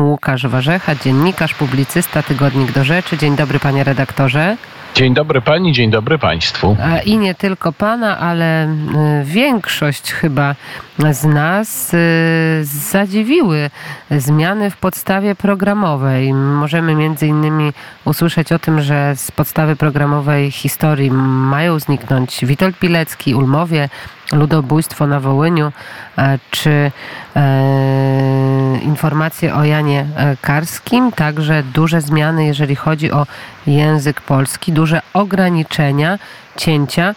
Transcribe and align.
Łukasz 0.00 0.46
Warzecha, 0.46 0.94
dziennikarz, 0.94 1.54
publicysta, 1.54 2.22
tygodnik 2.22 2.72
do 2.72 2.84
rzeczy. 2.84 3.18
Dzień 3.18 3.36
dobry 3.36 3.58
panie 3.58 3.84
redaktorze. 3.84 4.56
Dzień 4.94 5.14
dobry 5.14 5.40
pani, 5.40 5.72
dzień 5.72 5.90
dobry 5.90 6.18
państwu. 6.18 6.76
I 7.04 7.18
nie 7.18 7.34
tylko 7.34 7.72
pana, 7.72 8.18
ale 8.18 8.66
y, 8.66 9.24
większość 9.24 10.12
chyba 10.12 10.54
z 11.10 11.24
nas 11.24 11.94
y, 11.94 11.98
zadziwiły 12.62 13.70
zmiany 14.10 14.70
w 14.70 14.76
podstawie 14.76 15.34
programowej. 15.34 16.34
Możemy 16.34 16.94
między 16.94 17.26
innymi 17.26 17.72
usłyszeć 18.04 18.52
o 18.52 18.58
tym, 18.58 18.80
że 18.80 19.16
z 19.16 19.30
podstawy 19.30 19.76
programowej 19.76 20.50
historii 20.50 21.10
mają 21.50 21.78
zniknąć 21.78 22.44
Witold 22.46 22.78
Pilecki, 22.78 23.34
Ulmowie, 23.34 23.88
ludobójstwo 24.32 25.06
na 25.06 25.20
Wołyniu, 25.20 25.72
czy 26.50 26.92
e, 27.36 28.78
informacje 28.82 29.54
o 29.54 29.64
Janie 29.64 30.06
e, 30.16 30.36
Karskim, 30.40 31.12
także 31.12 31.62
duże 31.62 32.00
zmiany, 32.00 32.44
jeżeli 32.44 32.76
chodzi 32.76 33.12
o 33.12 33.26
język 33.66 34.20
polski, 34.20 34.72
duże 34.72 35.02
ograniczenia, 35.14 36.18
cięcia. 36.56 37.14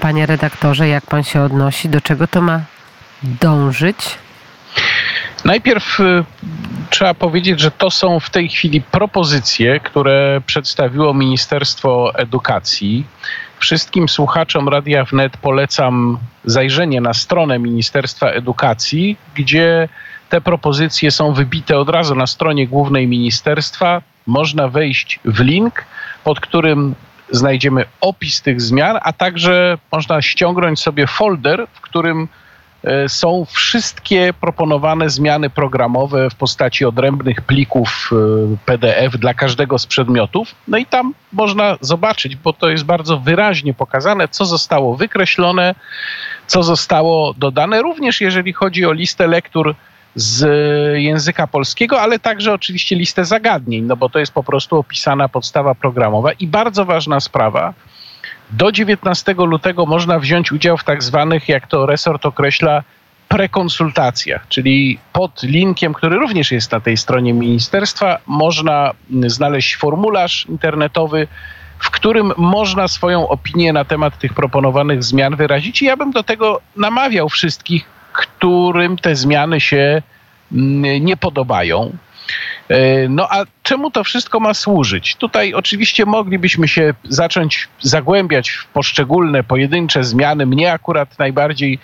Panie 0.00 0.26
redaktorze, 0.26 0.88
jak 0.88 1.06
pan 1.06 1.24
się 1.24 1.42
odnosi? 1.42 1.88
Do 1.88 2.00
czego 2.00 2.26
to 2.26 2.40
ma 2.42 2.60
dążyć? 3.22 4.18
Najpierw 5.44 5.98
trzeba 6.90 7.14
powiedzieć, 7.14 7.60
że 7.60 7.70
to 7.70 7.90
są 7.90 8.20
w 8.20 8.30
tej 8.30 8.48
chwili 8.48 8.80
propozycje, 8.80 9.80
które 9.80 10.40
przedstawiło 10.46 11.14
Ministerstwo 11.14 12.12
Edukacji. 12.14 13.06
Wszystkim 13.58 14.08
słuchaczom 14.08 14.68
Radia 14.68 15.04
Wnet 15.04 15.36
polecam 15.36 16.18
zajrzenie 16.44 17.00
na 17.00 17.14
stronę 17.14 17.58
Ministerstwa 17.58 18.26
Edukacji, 18.26 19.16
gdzie 19.34 19.88
te 20.28 20.40
propozycje 20.40 21.10
są 21.10 21.32
wybite 21.32 21.78
od 21.78 21.88
razu 21.88 22.14
na 22.14 22.26
stronie 22.26 22.68
głównej 22.68 23.06
ministerstwa. 23.06 24.02
Można 24.26 24.68
wejść 24.68 25.20
w 25.24 25.40
link, 25.40 25.84
pod 26.24 26.40
którym 26.40 26.94
znajdziemy 27.30 27.84
opis 28.00 28.42
tych 28.42 28.60
zmian, 28.60 28.98
a 29.02 29.12
także 29.12 29.78
można 29.92 30.22
ściągnąć 30.22 30.80
sobie 30.80 31.06
folder, 31.06 31.66
w 31.72 31.80
którym 31.80 32.28
są 33.08 33.44
wszystkie 33.48 34.34
proponowane 34.40 35.10
zmiany 35.10 35.50
programowe 35.50 36.30
w 36.30 36.34
postaci 36.34 36.84
odrębnych 36.84 37.40
plików 37.40 38.10
e, 38.12 38.16
PDF 38.64 39.18
dla 39.18 39.34
każdego 39.34 39.78
z 39.78 39.86
przedmiotów. 39.86 40.54
No 40.68 40.78
i 40.78 40.86
tam 40.86 41.14
można 41.32 41.76
zobaczyć, 41.80 42.36
bo 42.36 42.52
to 42.52 42.68
jest 42.68 42.84
bardzo 42.84 43.18
wyraźnie 43.18 43.74
pokazane, 43.74 44.28
co 44.28 44.44
zostało 44.44 44.96
wykreślone, 44.96 45.74
co 46.46 46.62
zostało 46.62 47.34
dodane, 47.38 47.82
również 47.82 48.20
jeżeli 48.20 48.52
chodzi 48.52 48.86
o 48.86 48.92
listę 48.92 49.26
lektur 49.26 49.74
z 50.14 50.48
języka 50.98 51.46
polskiego, 51.46 52.00
ale 52.00 52.18
także 52.18 52.52
oczywiście 52.52 52.96
listę 52.96 53.24
zagadnień, 53.24 53.84
no 53.84 53.96
bo 53.96 54.08
to 54.08 54.18
jest 54.18 54.32
po 54.32 54.42
prostu 54.42 54.76
opisana 54.76 55.28
podstawa 55.28 55.74
programowa. 55.74 56.32
I 56.32 56.46
bardzo 56.46 56.84
ważna 56.84 57.20
sprawa, 57.20 57.74
do 58.50 58.72
19 58.72 59.34
lutego 59.38 59.86
można 59.86 60.18
wziąć 60.18 60.52
udział 60.52 60.76
w 60.76 60.84
tak 60.84 61.02
zwanych, 61.02 61.48
jak 61.48 61.66
to 61.66 61.86
resort 61.86 62.26
określa, 62.26 62.82
prekonsultacjach, 63.28 64.48
czyli 64.48 64.98
pod 65.12 65.42
linkiem, 65.42 65.94
który 65.94 66.16
również 66.16 66.52
jest 66.52 66.72
na 66.72 66.80
tej 66.80 66.96
stronie 66.96 67.32
ministerstwa, 67.32 68.18
można 68.26 68.92
znaleźć 69.26 69.76
formularz 69.76 70.46
internetowy, 70.48 71.28
w 71.78 71.90
którym 71.90 72.32
można 72.36 72.88
swoją 72.88 73.28
opinię 73.28 73.72
na 73.72 73.84
temat 73.84 74.18
tych 74.18 74.34
proponowanych 74.34 75.02
zmian 75.02 75.36
wyrazić. 75.36 75.82
I 75.82 75.84
ja 75.84 75.96
bym 75.96 76.10
do 76.10 76.22
tego 76.22 76.60
namawiał 76.76 77.28
wszystkich, 77.28 77.86
którym 78.12 78.96
te 78.96 79.16
zmiany 79.16 79.60
się 79.60 80.02
mm, 80.52 81.04
nie 81.04 81.16
podobają. 81.16 81.96
E, 82.68 83.08
no 83.08 83.28
a 83.30 83.44
czemu 83.62 83.90
to 83.90 84.04
wszystko 84.04 84.40
ma 84.40 84.54
służyć? 84.54 85.16
Tutaj 85.16 85.54
oczywiście 85.54 86.06
moglibyśmy 86.06 86.68
się 86.68 86.94
zacząć 87.04 87.68
zagłębiać 87.80 88.50
w 88.50 88.66
poszczególne, 88.66 89.44
pojedyncze 89.44 90.04
zmiany. 90.04 90.46
Mnie 90.46 90.72
akurat 90.72 91.18
najbardziej, 91.18 91.78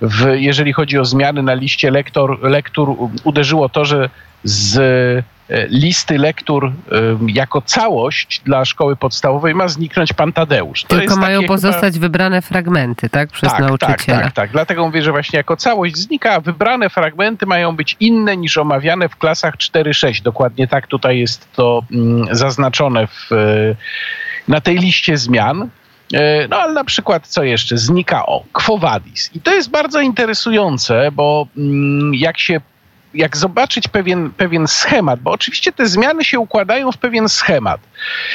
w, 0.00 0.34
jeżeli 0.36 0.72
chodzi 0.72 0.98
o 0.98 1.04
zmiany 1.04 1.42
na 1.42 1.54
liście 1.54 1.90
lektor, 1.90 2.42
lektur, 2.42 2.96
uderzyło 3.24 3.68
to, 3.68 3.84
że 3.84 4.10
z 4.44 5.24
listy 5.68 6.18
lektur 6.18 6.72
jako 7.26 7.62
całość 7.62 8.40
dla 8.44 8.64
szkoły 8.64 8.96
podstawowej 8.96 9.54
ma 9.54 9.68
zniknąć 9.68 10.12
pan 10.12 10.32
Tadeusz. 10.32 10.84
To 10.84 10.96
Tylko 10.96 11.16
mają 11.16 11.42
pozostać 11.42 11.94
chyba... 11.94 12.06
wybrane 12.06 12.42
fragmenty, 12.42 13.08
tak? 13.08 13.30
Przez 13.30 13.50
tak, 13.50 13.60
nauczyciela. 13.60 14.18
Tak, 14.18 14.24
tak, 14.24 14.34
tak. 14.34 14.50
Dlatego 14.50 14.86
mówię, 14.86 15.02
że 15.02 15.10
właśnie 15.10 15.36
jako 15.36 15.56
całość 15.56 15.96
znika, 15.96 16.32
a 16.32 16.40
wybrane 16.40 16.90
fragmenty 16.90 17.46
mają 17.46 17.76
być 17.76 17.96
inne 18.00 18.36
niż 18.36 18.58
omawiane 18.58 19.08
w 19.08 19.16
klasach 19.16 19.56
4-6. 19.56 20.22
Dokładnie 20.22 20.68
tak 20.68 20.86
tutaj 20.86 21.18
jest 21.18 21.52
to 21.52 21.82
mm, 21.92 22.34
zaznaczone 22.36 23.06
w, 23.06 23.32
e, 23.32 23.36
na 24.48 24.60
tej 24.60 24.78
liście 24.78 25.16
zmian. 25.16 25.68
E, 26.14 26.48
no 26.48 26.56
ale 26.56 26.72
na 26.72 26.84
przykład 26.84 27.26
co 27.26 27.42
jeszcze? 27.42 27.78
Znika 27.78 28.26
o 28.26 28.44
Quo 28.52 28.78
Vadis. 28.78 29.30
I 29.34 29.40
to 29.40 29.54
jest 29.54 29.70
bardzo 29.70 30.00
interesujące, 30.00 31.12
bo 31.12 31.46
mm, 31.56 32.14
jak 32.14 32.38
się 32.38 32.60
jak 33.14 33.36
zobaczyć 33.36 33.88
pewien, 33.88 34.30
pewien 34.30 34.66
schemat, 34.66 35.20
bo 35.20 35.30
oczywiście 35.30 35.72
te 35.72 35.86
zmiany 35.86 36.24
się 36.24 36.40
układają 36.40 36.92
w 36.92 36.98
pewien 36.98 37.28
schemat. 37.28 37.80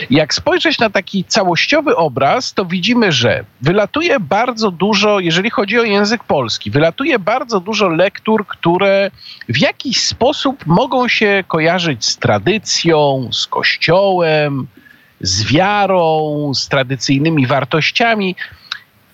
Jak 0.10 0.34
spojrzeć 0.34 0.80
na 0.80 0.90
taki 0.90 1.24
całościowy 1.24 1.96
obraz, 1.96 2.54
to 2.54 2.66
widzimy, 2.66 3.12
że 3.12 3.46
wylatuje 3.62 4.20
bardzo 4.20 4.72
dużo, 4.72 5.20
jeżeli 5.20 5.50
chodzi 5.50 5.80
o 5.80 5.84
język 5.84 6.24
polski, 6.24 6.72
wylatuje 6.72 7.20
bardzo 7.20 7.60
dużo 7.60 7.90
lektur, 7.90 8.48
które 8.48 9.12
w 9.50 9.58
jakiś 9.58 10.00
sposób 10.00 10.66
mogą 10.66 11.08
się 11.08 11.44
kojarzyć 11.48 12.06
z 12.06 12.18
tradycją, 12.18 13.30
z 13.32 13.48
kościołem, 13.48 14.68
z 15.22 15.44
wiarą, 15.54 16.52
z 16.54 16.68
tradycyjnymi 16.68 17.48
wartościami. 17.48 18.36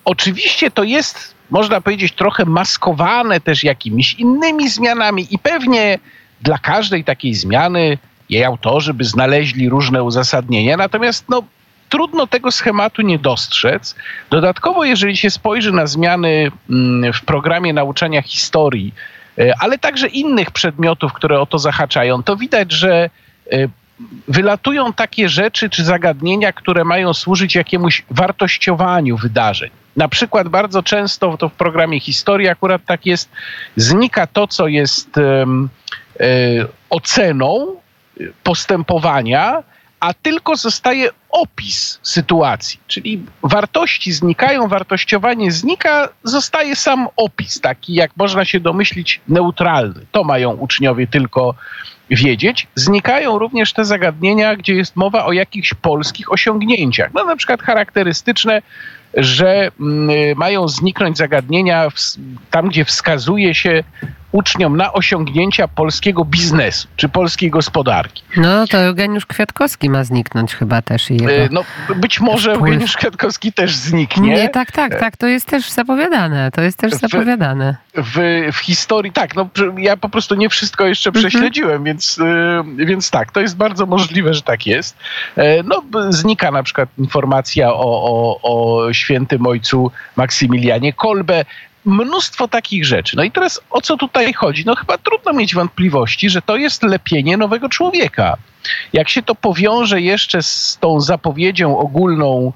Oczywiście 0.04 0.70
to 0.70 0.82
jest 0.84 1.39
można 1.50 1.80
powiedzieć, 1.80 2.12
trochę 2.12 2.44
maskowane 2.44 3.40
też 3.40 3.64
jakimiś 3.64 4.14
innymi 4.14 4.68
zmianami 4.68 5.26
i 5.30 5.38
pewnie 5.38 5.98
dla 6.40 6.58
każdej 6.58 7.04
takiej 7.04 7.34
zmiany 7.34 7.98
jej 8.30 8.44
autorzy 8.44 8.94
by 8.94 9.04
znaleźli 9.04 9.68
różne 9.68 10.02
uzasadnienia, 10.02 10.76
natomiast 10.76 11.24
no, 11.28 11.42
trudno 11.88 12.26
tego 12.26 12.50
schematu 12.50 13.02
nie 13.02 13.18
dostrzec. 13.18 13.94
Dodatkowo, 14.30 14.84
jeżeli 14.84 15.16
się 15.16 15.30
spojrzy 15.30 15.72
na 15.72 15.86
zmiany 15.86 16.50
mm, 16.70 17.12
w 17.12 17.24
programie 17.24 17.72
nauczania 17.72 18.22
historii, 18.22 18.94
e, 19.38 19.54
ale 19.60 19.78
także 19.78 20.06
innych 20.06 20.50
przedmiotów, 20.50 21.12
które 21.12 21.40
o 21.40 21.46
to 21.46 21.58
zahaczają, 21.58 22.22
to 22.22 22.36
widać, 22.36 22.72
że 22.72 23.10
e, 23.52 23.68
wylatują 24.28 24.92
takie 24.92 25.28
rzeczy 25.28 25.70
czy 25.70 25.84
zagadnienia, 25.84 26.52
które 26.52 26.84
mają 26.84 27.14
służyć 27.14 27.54
jakiemuś 27.54 28.04
wartościowaniu 28.10 29.16
wydarzeń. 29.16 29.70
Na 29.96 30.08
przykład 30.08 30.48
bardzo 30.48 30.82
często 30.82 31.36
to 31.36 31.48
w 31.48 31.52
programie 31.52 32.00
historii 32.00 32.48
akurat 32.48 32.82
tak 32.86 33.06
jest, 33.06 33.30
znika 33.76 34.26
to, 34.26 34.46
co 34.46 34.68
jest 34.68 35.16
um, 35.16 35.68
oceną 36.90 37.76
postępowania, 38.42 39.62
a 40.00 40.14
tylko 40.14 40.56
zostaje 40.56 41.10
opis 41.30 41.98
sytuacji. 42.02 42.80
Czyli 42.86 43.22
wartości 43.42 44.12
znikają, 44.12 44.68
wartościowanie 44.68 45.52
znika, 45.52 46.08
zostaje 46.24 46.76
sam 46.76 47.08
opis, 47.16 47.60
taki 47.60 47.94
jak 47.94 48.16
można 48.16 48.44
się 48.44 48.60
domyślić, 48.60 49.20
neutralny. 49.28 50.06
To 50.12 50.24
mają 50.24 50.50
uczniowie 50.50 51.06
tylko 51.06 51.54
wiedzieć. 52.10 52.66
Znikają 52.74 53.38
również 53.38 53.72
te 53.72 53.84
zagadnienia, 53.84 54.56
gdzie 54.56 54.74
jest 54.74 54.96
mowa 54.96 55.24
o 55.24 55.32
jakichś 55.32 55.74
polskich 55.74 56.32
osiągnięciach. 56.32 57.10
No 57.14 57.24
na 57.24 57.36
przykład 57.36 57.62
charakterystyczne 57.62 58.62
że 59.14 59.70
mm, 59.80 60.36
mają 60.36 60.68
zniknąć 60.68 61.18
zagadnienia 61.18 61.88
tam, 62.50 62.68
gdzie 62.68 62.84
wskazuje 62.84 63.54
się 63.54 63.84
uczniom 64.32 64.76
na 64.76 64.92
osiągnięcia 64.92 65.68
polskiego 65.68 66.24
biznesu 66.24 66.88
czy 66.96 67.08
polskiej 67.08 67.50
gospodarki. 67.50 68.22
No 68.36 68.66
to 68.66 68.78
Eugeniusz 68.78 69.26
Kwiatkowski 69.26 69.90
ma 69.90 70.04
zniknąć 70.04 70.54
chyba 70.54 70.82
też. 70.82 71.10
I 71.10 71.14
jego 71.14 71.32
e, 71.32 71.48
no, 71.50 71.64
być 71.96 72.20
może 72.20 72.54
wpływ. 72.54 72.68
Eugeniusz 72.68 72.96
Kwiatkowski 72.96 73.52
też 73.52 73.76
zniknie. 73.76 74.34
Nie, 74.34 74.48
tak, 74.48 74.72
tak, 74.72 75.00
tak, 75.00 75.16
to 75.16 75.26
jest 75.26 75.46
też 75.46 75.70
zapowiadane, 75.70 76.50
to 76.50 76.62
jest 76.62 76.78
też 76.78 76.92
zapowiadane. 76.92 77.76
W, 77.94 78.02
w, 78.04 78.56
w 78.56 78.58
historii, 78.58 79.12
tak, 79.12 79.36
no 79.36 79.48
ja 79.78 79.96
po 79.96 80.08
prostu 80.08 80.34
nie 80.34 80.48
wszystko 80.48 80.86
jeszcze 80.86 81.10
mhm. 81.10 81.24
prześledziłem, 81.24 81.84
więc, 81.84 82.18
y, 82.18 82.86
więc 82.86 83.10
tak, 83.10 83.32
to 83.32 83.40
jest 83.40 83.56
bardzo 83.56 83.86
możliwe, 83.86 84.34
że 84.34 84.42
tak 84.42 84.66
jest. 84.66 84.96
E, 85.36 85.62
no 85.62 85.82
znika 86.08 86.50
na 86.50 86.62
przykład 86.62 86.88
informacja 86.98 87.72
o, 87.72 88.04
o, 88.04 88.40
o 88.42 88.92
świętym 89.00 89.46
ojcu 89.46 89.90
Maksymilianie 90.16 90.92
Kolbe, 90.92 91.44
mnóstwo 91.84 92.48
takich 92.48 92.86
rzeczy. 92.86 93.16
No 93.16 93.22
i 93.22 93.30
teraz 93.30 93.60
o 93.70 93.80
co 93.80 93.96
tutaj 93.96 94.32
chodzi? 94.32 94.62
No 94.66 94.74
chyba 94.74 94.98
trudno 94.98 95.32
mieć 95.32 95.54
wątpliwości, 95.54 96.30
że 96.30 96.42
to 96.42 96.56
jest 96.56 96.82
lepienie 96.82 97.36
nowego 97.36 97.68
człowieka. 97.68 98.36
Jak 98.92 99.08
się 99.08 99.22
to 99.22 99.34
powiąże 99.34 100.00
jeszcze 100.00 100.42
z 100.42 100.78
tą 100.80 101.00
zapowiedzią 101.00 101.78
ogólną 101.78 102.52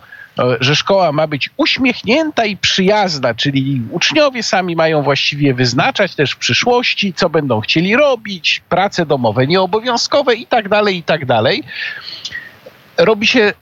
że 0.61 0.76
szkoła 0.76 1.12
ma 1.12 1.26
być 1.26 1.50
uśmiechnięta 1.56 2.44
i 2.44 2.56
przyjazna, 2.56 3.35
czyli 3.35 3.82
uczniowie 3.91 4.43
sami 4.43 4.76
mają 4.76 5.02
właściwie 5.02 5.55
wyznaczać 5.55 6.14
też 6.14 6.32
w 6.32 6.37
przyszłości, 6.37 7.12
co 7.12 7.31
będą 7.31 7.61
chcieli 7.61 7.96
robić, 7.96 8.62
prace 8.69 9.06
domowe 9.06 9.46
nieobowiązkowe 9.46 10.35
i 10.35 10.46
tak 10.46 10.69
dalej, 10.69 10.96
i 10.96 11.02
tak 11.02 11.26
dalej. 11.26 11.62
Robi 12.96 13.26
się 13.26 13.52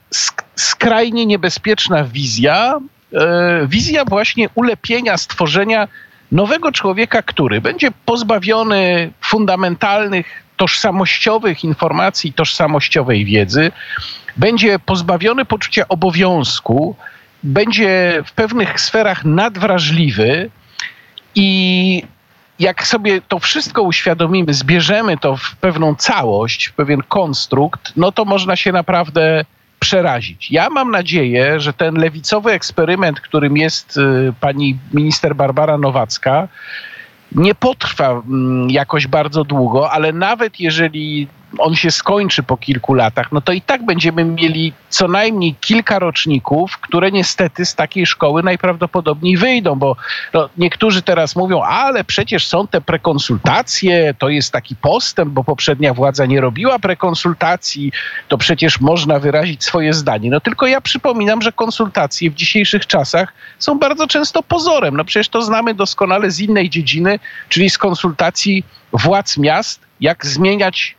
skrajnie 0.55 1.25
niebezpieczna 1.25 2.03
wizja, 2.03 2.79
e, 3.13 3.67
wizja 3.67 4.05
właśnie 4.05 4.49
ulepienia, 4.55 5.17
stworzenia 5.17 5.87
nowego 6.31 6.71
człowieka, 6.71 7.21
który 7.21 7.61
będzie 7.61 7.91
pozbawiony 8.05 9.11
fundamentalnych, 9.21 10.43
tożsamościowych 10.57 11.63
informacji, 11.63 12.33
tożsamościowej 12.33 13.25
wiedzy, 13.25 13.71
będzie 14.37 14.79
pozbawiony 14.79 15.45
poczucia 15.45 15.87
obowiązku, 15.87 16.95
będzie 17.43 18.23
w 18.25 18.31
pewnych 18.31 18.81
sferach 18.81 19.25
nadwrażliwy 19.25 20.49
i 21.35 22.03
jak 22.59 22.87
sobie 22.87 23.21
to 23.21 23.39
wszystko 23.39 23.81
uświadomimy, 23.81 24.53
zbierzemy 24.53 25.17
to 25.17 25.37
w 25.37 25.55
pewną 25.55 25.95
całość, 25.95 26.67
w 26.67 26.73
pewien 26.73 27.01
konstrukt, 27.07 27.93
no 27.95 28.11
to 28.11 28.25
można 28.25 28.55
się 28.55 28.71
naprawdę 28.71 29.45
przerazić. 29.79 30.51
Ja 30.51 30.69
mam 30.69 30.91
nadzieję, 30.91 31.59
że 31.59 31.73
ten 31.73 31.95
lewicowy 31.95 32.51
eksperyment, 32.51 33.21
którym 33.21 33.57
jest 33.57 33.97
y, 33.97 34.33
pani 34.39 34.77
minister 34.93 35.35
Barbara 35.35 35.77
Nowacka, 35.77 36.47
nie 37.31 37.55
potrwa 37.55 38.09
mm, 38.11 38.69
jakoś 38.69 39.07
bardzo 39.07 39.43
długo, 39.43 39.91
ale 39.91 40.13
nawet 40.13 40.59
jeżeli 40.59 41.27
on 41.57 41.75
się 41.75 41.91
skończy 41.91 42.43
po 42.43 42.57
kilku 42.57 42.93
latach, 42.93 43.31
no 43.31 43.41
to 43.41 43.51
i 43.51 43.61
tak 43.61 43.85
będziemy 43.85 44.25
mieli 44.25 44.73
co 44.89 45.07
najmniej 45.07 45.55
kilka 45.61 45.99
roczników, 45.99 46.77
które 46.77 47.11
niestety 47.11 47.65
z 47.65 47.75
takiej 47.75 48.05
szkoły 48.05 48.43
najprawdopodobniej 48.43 49.37
wyjdą, 49.37 49.75
bo 49.75 49.95
no, 50.33 50.49
niektórzy 50.57 51.01
teraz 51.01 51.35
mówią, 51.35 51.61
ale 51.61 52.03
przecież 52.03 52.47
są 52.47 52.67
te 52.67 52.81
prekonsultacje, 52.81 54.13
to 54.19 54.29
jest 54.29 54.51
taki 54.51 54.75
postęp, 54.75 55.31
bo 55.31 55.43
poprzednia 55.43 55.93
władza 55.93 56.25
nie 56.25 56.41
robiła 56.41 56.79
prekonsultacji, 56.79 57.91
to 58.27 58.37
przecież 58.37 58.79
można 58.79 59.19
wyrazić 59.19 59.63
swoje 59.63 59.93
zdanie. 59.93 60.29
No 60.29 60.39
tylko 60.39 60.67
ja 60.67 60.81
przypominam, 60.81 61.41
że 61.41 61.51
konsultacje 61.51 62.31
w 62.31 62.35
dzisiejszych 62.35 62.87
czasach 62.87 63.33
są 63.59 63.79
bardzo 63.79 64.07
często 64.07 64.43
pozorem. 64.43 64.97
No 64.97 65.05
przecież 65.05 65.29
to 65.29 65.41
znamy 65.41 65.73
doskonale 65.73 66.31
z 66.31 66.39
innej 66.39 66.69
dziedziny, 66.69 67.19
czyli 67.49 67.69
z 67.69 67.77
konsultacji 67.77 68.63
władz 68.93 69.37
miast, 69.37 69.79
jak 69.99 70.25
zmieniać 70.25 70.95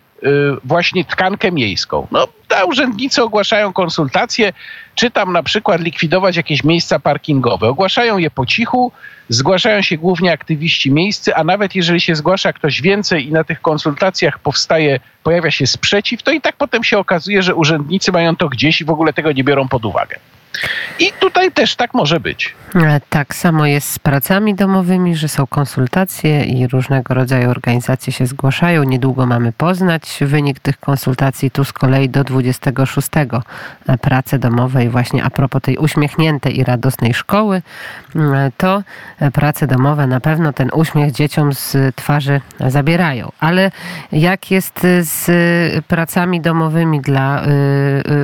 właśnie 0.64 1.04
tkankę 1.04 1.52
miejską. 1.52 2.06
No, 2.10 2.28
urzędnicy 2.66 3.22
ogłaszają 3.22 3.72
konsultacje, 3.72 4.52
czy 4.94 5.10
tam 5.10 5.32
na 5.32 5.42
przykład 5.42 5.80
likwidować 5.80 6.36
jakieś 6.36 6.64
miejsca 6.64 6.98
parkingowe. 6.98 7.68
Ogłaszają 7.68 8.18
je 8.18 8.30
po 8.30 8.46
cichu, 8.46 8.92
zgłaszają 9.28 9.82
się 9.82 9.98
głównie 9.98 10.32
aktywiści 10.32 10.90
miejscy, 10.90 11.34
a 11.34 11.44
nawet 11.44 11.74
jeżeli 11.74 12.00
się 12.00 12.14
zgłasza 12.14 12.52
ktoś 12.52 12.82
więcej 12.82 13.28
i 13.28 13.32
na 13.32 13.44
tych 13.44 13.60
konsultacjach 13.60 14.38
powstaje, 14.38 15.00
pojawia 15.22 15.50
się 15.50 15.66
sprzeciw, 15.66 16.22
to 16.22 16.30
i 16.30 16.40
tak 16.40 16.56
potem 16.56 16.84
się 16.84 16.98
okazuje, 16.98 17.42
że 17.42 17.54
urzędnicy 17.54 18.12
mają 18.12 18.36
to 18.36 18.48
gdzieś 18.48 18.80
i 18.80 18.84
w 18.84 18.90
ogóle 18.90 19.12
tego 19.12 19.32
nie 19.32 19.44
biorą 19.44 19.68
pod 19.68 19.84
uwagę. 19.84 20.16
I 20.98 21.12
tutaj 21.20 21.52
też 21.52 21.76
tak 21.76 21.94
może 21.94 22.20
być. 22.20 22.54
E, 22.74 23.00
tak 23.10 23.34
samo 23.34 23.66
jest 23.66 23.90
z 23.90 23.98
pracami 23.98 24.54
domowymi, 24.54 25.16
że 25.16 25.28
są 25.28 25.46
konsultacje 25.46 26.44
i 26.44 26.66
różnego 26.66 27.14
rodzaju 27.14 27.50
organizacje 27.50 28.12
się 28.12 28.26
zgłaszają. 28.26 28.82
Niedługo 28.82 29.26
mamy 29.26 29.52
poznać 29.52 30.18
wynik 30.20 30.60
tych 30.60 30.80
konsultacji. 30.80 31.50
Tu 31.50 31.64
z 31.64 31.72
kolei 31.72 32.08
do 32.08 32.24
26 32.24 33.08
e, 33.16 33.98
prace 33.98 34.38
domowe 34.38 34.84
i 34.84 34.88
właśnie 34.88 35.24
a 35.24 35.30
propos 35.30 35.62
tej 35.62 35.76
uśmiechniętej 35.76 36.58
i 36.58 36.64
radosnej 36.64 37.14
szkoły, 37.14 37.62
e, 38.16 38.50
to 38.56 38.82
prace 39.32 39.66
domowe 39.66 40.06
na 40.06 40.20
pewno 40.20 40.52
ten 40.52 40.70
uśmiech 40.72 41.12
dzieciom 41.12 41.52
z 41.52 41.96
twarzy 41.96 42.40
zabierają. 42.60 43.32
Ale 43.40 43.70
jak 44.12 44.50
jest 44.50 44.80
z 45.00 45.24
pracami 45.86 46.40
domowymi 46.40 47.00
dla 47.00 47.42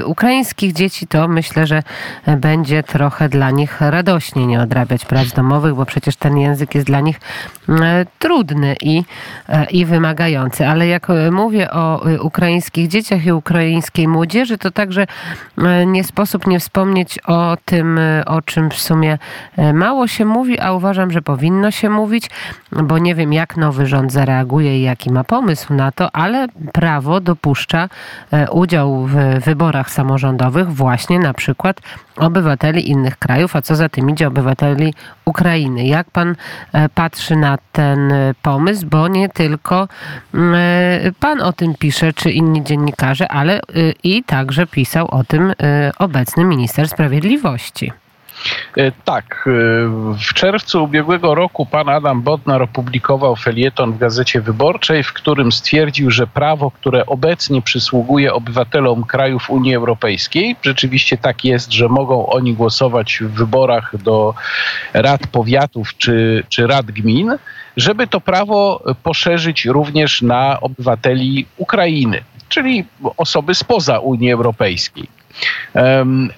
ukraińskich 0.05 0.73
dzieci, 0.73 1.06
to 1.06 1.29
myślę, 1.29 1.67
że 1.67 1.83
będzie 2.27 2.83
trochę 2.83 3.29
dla 3.29 3.51
nich 3.51 3.81
radośnie 3.81 4.47
nie 4.47 4.61
odrabiać 4.61 5.05
prac 5.05 5.33
domowych, 5.33 5.75
bo 5.75 5.87
przecież 5.87 6.17
ten 6.17 6.39
język 6.39 6.75
jest 6.75 6.87
dla 6.87 7.01
nich 7.01 7.21
e, 7.69 8.07
trudny 8.19 8.77
i, 8.83 9.05
e, 9.49 9.65
i 9.65 9.87
wymagający. 9.87 10.67
Ale 10.67 10.87
jak 10.87 11.11
e, 11.11 11.31
mówię 11.31 11.71
o 11.71 12.03
ukraińskich 12.21 12.89
dzieciach 12.89 13.27
i 13.27 13.33
ukraińskiej 13.33 14.09
młodzieży, 14.09 14.59
to 14.59 14.71
także 14.71 15.07
nie 15.87 16.05
sposób 16.05 16.47
nie 16.47 16.61
wspomnieć 16.61 17.19
o 17.27 17.57
tym, 17.65 18.01
o 18.27 18.43
czym 18.43 18.71
w 18.71 18.79
sumie 18.79 19.19
mało 19.75 20.09
się 20.09 20.25
mówi, 20.25 20.61
a 20.61 20.73
uważam, 20.73 21.11
że 21.11 21.23
powinno 21.23 21.71
się 21.71 21.91
mówić, 21.91 22.31
bo 22.73 22.99
nie 22.99 23.15
wiem, 23.15 23.33
jak 23.33 23.57
nowy 23.57 23.87
rząd 23.87 24.13
zareaguje 24.13 24.79
i 24.79 24.83
jaki 24.83 25.13
ma 25.13 25.25
pomysł 25.25 25.75
na 25.75 25.93
to, 25.93 26.17
ale 26.17 26.47
prawo 26.73 27.21
dopuszcza 27.21 27.89
udział 28.53 29.07
w 29.07 29.15
wyborach 29.45 29.91
samorządowych 29.91 30.75
właśnie 30.75 31.19
na 31.19 31.35
przykład 31.35 31.81
obywateli 32.17 32.91
innych 32.91 33.19
krajów, 33.19 33.57
a 33.57 33.62
co 33.62 33.77
za 33.77 33.89
tym 33.89 34.11
idzie 34.11 34.29
obywateli 34.29 34.95
Ukrainy. 35.25 35.87
Jak 35.87 36.11
pan 36.11 36.37
e, 36.73 36.89
patrzy 36.89 37.37
na 37.37 37.59
ten 37.73 38.12
e, 38.12 38.35
pomysł, 38.43 38.87
bo 38.87 39.09
nie 39.09 39.29
tylko 39.29 39.89
mm, 40.35 40.55
e, 40.55 41.12
pan 41.21 41.41
o 41.41 41.53
tym 41.53 41.75
pisze, 41.75 42.12
czy 42.12 42.31
inni 42.31 42.65
dziennikarze, 42.65 43.29
ale 43.29 43.61
i 44.05 44.25
także 44.25 44.67
pisał 44.67 45.09
o 45.11 45.25
tym 45.25 45.53
obecny 45.99 46.45
minister 46.45 46.89
sprawiedliwości. 46.89 47.93
E, 48.77 48.93
tak, 49.05 49.45
e, 49.47 49.51
w 50.31 50.35
czerwcu 50.35 50.85
ubiegłego 50.85 51.35
roku 51.35 51.67
pan 51.67 51.89
Adam 51.89 52.23
Bodnar 52.23 52.63
opublikował 52.63 53.37
felieton 53.37 53.93
w 53.93 53.99
Gazecie 53.99 54.41
Wyborczej, 54.41 55.03
w 55.03 55.13
którym 55.13 55.53
stwierdził, 55.53 56.11
że 56.11 56.27
prawo, 56.27 56.71
które 56.71 57.07
obecnie 57.07 57.63
przysługuje 57.63 58.35
obywatelom 58.35 59.05
krajów 59.05 59.51
Unii 59.51 59.75
Europejskiej, 59.75 60.57
rzeczywiście 60.63 61.19
tak 61.19 61.45
jest, 61.45 61.73
że 61.73 61.89
mogą 61.89 62.27
oni 62.27 62.55
głosować 62.55 63.19
w 63.21 63.31
wyborach 63.31 64.03
do 64.03 64.35
rad 64.93 65.27
powiatów 65.27 65.97
czy, 65.97 66.45
czy 66.49 66.67
rad 66.67 66.87
gmin, 66.87 67.37
żeby 67.77 68.07
to 68.07 68.21
prawo 68.21 68.83
poszerzyć 69.03 69.65
również 69.65 70.23
na 70.23 70.61
obywateli 70.61 71.47
Ukrainy, 71.57 72.23
czyli 72.49 72.85
osoby 73.17 73.55
spoza 73.55 73.99
Unii 73.99 74.33
Europejskiej. 74.33 75.20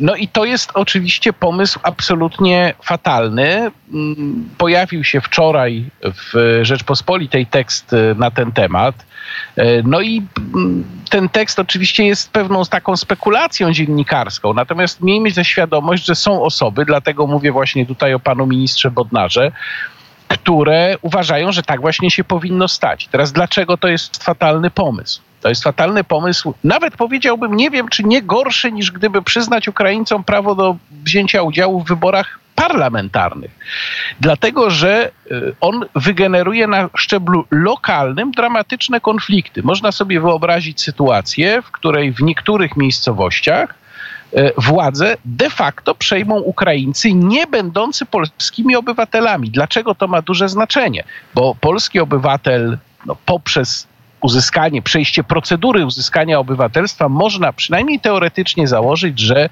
No 0.01 0.15
i 0.15 0.29
to 0.29 0.45
jest 0.45 0.71
oczywiście 0.75 1.33
pomysł 1.33 1.81
absolutnie 1.83 2.75
fatalny. 2.83 3.71
Mm, 3.93 4.49
pojawił 4.59 5.05
się 5.05 5.21
wczoraj 5.21 5.85
w 6.03 6.61
Rzeczpospolitej 6.63 7.47
tekst 7.47 7.93
e, 7.93 8.15
na 8.15 8.31
ten 8.31 8.53
temat. 8.53 8.95
E, 9.57 9.83
no 9.83 10.01
i 10.01 10.23
mm, 10.55 10.85
ten 11.11 11.29
tekst 11.29 11.59
oczywiście 11.59 12.05
jest 12.05 12.31
pewną 12.31 12.65
taką 12.65 12.97
spekulacją 12.97 13.73
dziennikarską, 13.73 14.55
natomiast 14.55 15.01
miejmy 15.01 15.31
ze 15.31 15.45
świadomość, 15.45 16.05
że 16.05 16.15
są 16.15 16.43
osoby, 16.43 16.85
dlatego 16.85 17.27
mówię 17.27 17.53
właśnie 17.53 17.87
tutaj 17.87 18.15
o 18.15 18.21
panu 18.21 18.47
ministrze 18.47 18.91
Bodnarze, 18.91 19.53
które 20.29 20.97
uważają, 21.03 21.53
że 21.53 21.63
tak 21.63 21.81
właśnie 21.81 22.11
się 22.11 22.25
powinno 22.25 22.69
stać. 22.69 23.09
Teraz 23.11 23.33
dlaczego 23.33 23.77
to 23.77 23.89
jest 23.89 24.25
fatalny 24.25 24.71
pomysł? 24.71 25.21
To 25.43 25.49
jest 25.49 25.63
fatalny 25.63 26.05
pomysł. 26.05 26.55
Nawet 26.65 26.97
powiedziałbym, 26.97 27.57
nie 27.57 27.71
wiem, 27.71 27.89
czy 27.89 28.05
nie 28.05 28.23
gorszy 28.23 28.73
niż 28.73 28.93
gdyby 28.93 29.23
przyznać 29.23 29.69
Ukraińcom 29.69 30.25
prawo 30.25 30.55
do 30.55 30.77
wzięcia 31.05 31.43
udziału 31.43 31.81
w 31.81 31.89
wyborach 31.89 32.39
parlamentarnych. 32.55 33.51
Dlatego, 34.21 34.71
że 34.71 35.11
y, 35.31 35.55
on 35.61 35.85
wygeneruje 35.95 36.67
na 36.67 36.91
szczeblu 36.95 37.45
lokalnym 37.51 38.31
dramatyczne 38.31 39.01
konflikty. 39.01 39.63
Można 39.63 39.93
sobie 39.93 40.21
wyobrazić 40.21 40.83
sytuację, 40.83 41.63
w 41.63 41.71
której 41.71 42.13
w 42.13 42.21
niektórych 42.21 42.77
miejscowościach 42.77 43.75
y, 44.37 44.53
władze 44.59 45.17
de 45.25 45.51
facto 45.51 45.95
przejmą 45.95 46.37
Ukraińcy 46.37 47.13
nie 47.13 47.47
będący 47.47 48.07
polskimi 48.07 48.77
obywatelami. 48.77 49.51
Dlaczego 49.51 49.95
to 49.95 50.09
ma 50.09 50.23
duże 50.23 50.49
znaczenie? 50.49 51.05
Bo 51.35 51.55
polski 51.55 52.01
obywatel 52.01 52.79
no, 53.07 53.17
poprzez 53.27 53.92
uzyskanie, 54.23 54.83
przejście 54.83 55.25
procedury 55.25 55.87
uzyskania 55.87 56.39
obywatelstwa, 56.39 57.09
można 57.09 57.53
przynajmniej 57.53 58.01
teoretycznie 58.01 58.69
założyć, 58.69 59.21
że 59.21 59.49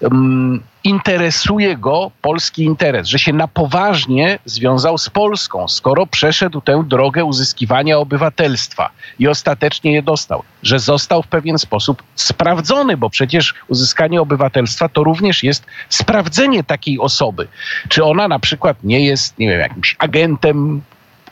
um, 0.00 0.62
interesuje 0.84 1.76
go 1.76 2.10
polski 2.22 2.64
interes, 2.64 3.08
że 3.08 3.18
się 3.18 3.32
na 3.32 3.48
poważnie 3.48 4.38
związał 4.44 4.98
z 4.98 5.10
Polską, 5.10 5.68
skoro 5.68 6.06
przeszedł 6.06 6.60
tę 6.60 6.84
drogę 6.86 7.24
uzyskiwania 7.24 7.98
obywatelstwa 7.98 8.90
i 9.18 9.28
ostatecznie 9.28 9.92
je 9.92 10.02
dostał, 10.02 10.42
że 10.62 10.78
został 10.78 11.22
w 11.22 11.26
pewien 11.26 11.58
sposób 11.58 12.02
sprawdzony, 12.14 12.96
bo 12.96 13.10
przecież 13.10 13.54
uzyskanie 13.68 14.20
obywatelstwa 14.20 14.88
to 14.88 15.04
również 15.04 15.42
jest 15.42 15.66
sprawdzenie 15.88 16.64
takiej 16.64 16.98
osoby, 16.98 17.48
czy 17.88 18.04
ona 18.04 18.28
na 18.28 18.38
przykład 18.38 18.76
nie 18.84 19.06
jest, 19.06 19.38
nie 19.38 19.48
wiem, 19.48 19.60
jakimś 19.60 19.96
agentem 19.98 20.82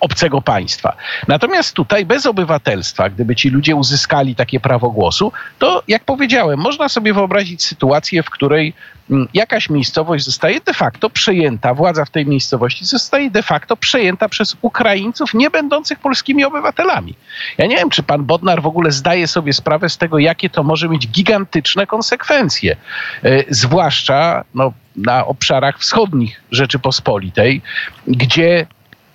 obcego 0.00 0.42
państwa. 0.42 0.96
Natomiast 1.28 1.74
tutaj 1.74 2.06
bez 2.06 2.26
obywatelstwa, 2.26 3.10
gdyby 3.10 3.36
ci 3.36 3.50
ludzie 3.50 3.76
uzyskali 3.76 4.34
takie 4.34 4.60
prawo 4.60 4.90
głosu, 4.90 5.32
to 5.58 5.82
jak 5.88 6.04
powiedziałem, 6.04 6.60
można 6.60 6.88
sobie 6.88 7.14
wyobrazić 7.14 7.62
sytuację, 7.62 8.22
w 8.22 8.30
której 8.30 8.74
mm, 9.10 9.28
jakaś 9.34 9.70
miejscowość 9.70 10.24
zostaje 10.24 10.60
de 10.60 10.74
facto 10.74 11.10
przejęta, 11.10 11.74
władza 11.74 12.04
w 12.04 12.10
tej 12.10 12.26
miejscowości 12.26 12.84
zostaje 12.84 13.30
de 13.30 13.42
facto 13.42 13.76
przejęta 13.76 14.28
przez 14.28 14.56
Ukraińców 14.60 15.34
nie 15.34 15.50
będących 15.50 15.98
polskimi 15.98 16.44
obywatelami. 16.44 17.14
Ja 17.58 17.66
nie 17.66 17.76
wiem, 17.76 17.90
czy 17.90 18.02
pan 18.02 18.24
Bodnar 18.24 18.62
w 18.62 18.66
ogóle 18.66 18.92
zdaje 18.92 19.26
sobie 19.26 19.52
sprawę 19.52 19.88
z 19.88 19.98
tego, 19.98 20.18
jakie 20.18 20.50
to 20.50 20.62
może 20.62 20.88
mieć 20.88 21.08
gigantyczne 21.08 21.86
konsekwencje. 21.86 22.76
E, 23.24 23.44
zwłaszcza 23.48 24.44
no, 24.54 24.72
na 24.96 25.26
obszarach 25.26 25.78
wschodnich 25.78 26.40
Rzeczypospolitej, 26.50 27.62
gdzie 28.06 28.66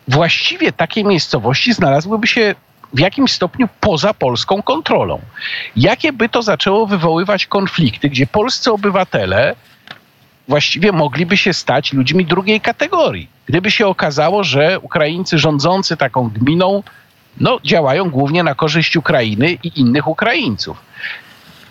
właściwie 0.07 0.71
takie 0.71 1.03
miejscowości 1.03 1.73
znalazłyby 1.73 2.27
się 2.27 2.55
w 2.93 2.99
jakimś 2.99 3.31
stopniu 3.31 3.67
poza 3.79 4.13
polską 4.13 4.61
kontrolą. 4.61 5.21
Jakie 5.75 6.13
by 6.13 6.29
to 6.29 6.41
zaczęło 6.41 6.87
wywoływać 6.87 7.45
konflikty, 7.45 8.09
gdzie 8.09 8.27
polscy 8.27 8.71
obywatele 8.71 9.55
właściwie 10.47 10.91
mogliby 10.91 11.37
się 11.37 11.53
stać 11.53 11.93
ludźmi 11.93 12.25
drugiej 12.25 12.61
kategorii. 12.61 13.29
Gdyby 13.45 13.71
się 13.71 13.87
okazało, 13.87 14.43
że 14.43 14.79
Ukraińcy 14.79 15.39
rządzący 15.39 15.97
taką 15.97 16.29
gminą 16.29 16.83
no, 17.39 17.59
działają 17.63 18.09
głównie 18.09 18.43
na 18.43 18.55
korzyść 18.55 18.97
Ukrainy 18.97 19.57
i 19.63 19.79
innych 19.79 20.07
Ukraińców. 20.07 20.77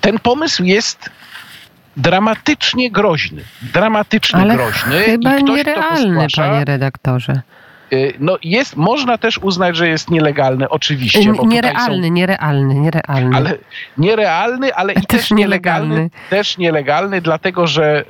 Ten 0.00 0.18
pomysł 0.18 0.64
jest 0.64 1.10
dramatycznie 1.96 2.90
groźny. 2.90 3.44
Dramatycznie 3.62 4.40
Ale 4.40 4.54
groźny. 4.54 5.00
Chyba 5.00 5.38
I 5.38 5.44
ktoś, 5.44 5.56
nierealny, 5.56 6.26
panie 6.36 6.64
redaktorze. 6.64 7.42
Y, 7.94 8.14
no 8.20 8.38
jest, 8.42 8.76
można 8.76 9.18
też 9.18 9.38
uznać, 9.38 9.76
że 9.76 9.88
jest 9.88 10.10
nielegalny, 10.10 10.68
oczywiście. 10.68 11.32
Bo 11.32 11.46
nierealny, 11.46 12.08
są... 12.08 12.12
nierealny, 12.12 12.74
nierealny. 12.74 13.36
Ale, 13.36 13.58
nierealny, 13.98 14.74
ale 14.74 14.92
i 14.92 15.06
też, 15.14 15.30
nielegalny. 15.30 15.88
nielegalny. 15.88 16.10
Też 16.30 16.58
nielegalny, 16.58 17.20
dlatego 17.20 17.66
że 17.66 18.04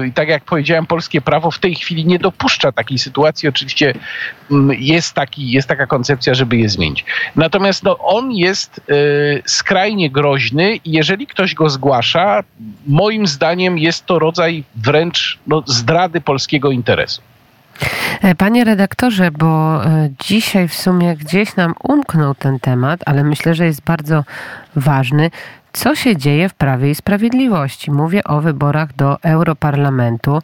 yy, 0.00 0.12
tak 0.14 0.28
jak 0.28 0.44
powiedziałem, 0.44 0.86
polskie 0.86 1.20
prawo 1.20 1.50
w 1.50 1.58
tej 1.58 1.74
chwili 1.74 2.06
nie 2.06 2.18
dopuszcza 2.18 2.72
takiej 2.72 2.98
sytuacji. 2.98 3.48
Oczywiście 3.48 3.94
yy, 4.50 4.76
jest, 4.76 5.14
taki, 5.14 5.50
jest 5.50 5.68
taka 5.68 5.86
koncepcja, 5.86 6.34
żeby 6.34 6.56
je 6.56 6.68
zmienić. 6.68 7.04
Natomiast 7.36 7.82
no, 7.82 7.98
on 7.98 8.32
jest 8.32 8.80
yy, 8.88 9.42
skrajnie 9.46 10.10
groźny 10.10 10.76
i 10.76 10.92
jeżeli 10.92 11.26
ktoś 11.26 11.54
go 11.54 11.70
zgłasza, 11.70 12.44
moim 12.86 13.26
zdaniem 13.26 13.78
jest 13.78 14.06
to 14.06 14.18
rodzaj 14.18 14.64
wręcz 14.74 15.38
no, 15.46 15.62
zdrady 15.66 16.20
polskiego 16.20 16.70
interesu. 16.70 17.22
E, 18.22 18.34
panie 18.34 18.64
redaktorze, 18.64 19.30
bo 19.30 19.84
e, 19.84 20.08
dzisiaj 20.18 20.68
w 20.68 20.74
sumie 20.74 21.16
gdzieś 21.16 21.56
nam 21.56 21.74
umknął 21.82 22.34
ten 22.34 22.60
temat, 22.60 23.00
ale 23.06 23.24
myślę, 23.24 23.54
że 23.54 23.66
jest 23.66 23.80
bardzo 23.80 24.24
ważny 24.76 25.30
co 25.76 25.94
się 25.94 26.16
dzieje 26.16 26.48
w 26.48 26.54
Prawie 26.54 26.90
i 26.90 26.94
Sprawiedliwości. 26.94 27.90
Mówię 27.90 28.24
o 28.24 28.40
wyborach 28.40 28.94
do 28.94 29.22
Europarlamentu. 29.22 30.38